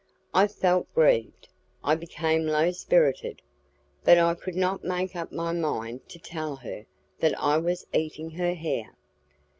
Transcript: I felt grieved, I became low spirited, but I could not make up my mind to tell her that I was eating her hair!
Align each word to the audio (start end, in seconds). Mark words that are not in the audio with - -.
I 0.33 0.47
felt 0.47 0.91
grieved, 0.95 1.49
I 1.83 1.93
became 1.93 2.47
low 2.47 2.71
spirited, 2.71 3.43
but 4.03 4.17
I 4.17 4.33
could 4.33 4.55
not 4.55 4.83
make 4.83 5.15
up 5.15 5.31
my 5.31 5.53
mind 5.53 6.09
to 6.09 6.17
tell 6.17 6.55
her 6.55 6.87
that 7.19 7.39
I 7.39 7.59
was 7.59 7.85
eating 7.93 8.31
her 8.31 8.55
hair! 8.55 8.95